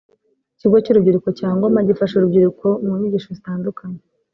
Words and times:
Ikigo 0.55 0.77
cy’Urubyiruko 0.83 1.29
cya 1.37 1.49
Ngoma 1.55 1.85
gifasha 1.87 2.13
urubyiruko 2.15 2.65
mu 2.83 2.93
nyigisho 2.99 3.29
zitandukanye 3.37 4.01